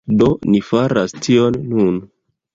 [0.21, 2.03] Do, ni faras tion nun